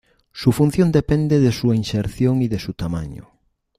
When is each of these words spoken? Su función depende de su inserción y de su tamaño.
Su 0.31 0.51
función 0.51 0.91
depende 0.91 1.39
de 1.39 1.51
su 1.51 1.75
inserción 1.75 2.41
y 2.41 2.47
de 2.47 2.57
su 2.57 2.73
tamaño. 2.73 3.27